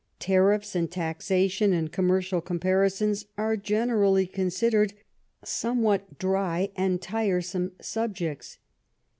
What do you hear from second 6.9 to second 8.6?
tiresome subjects.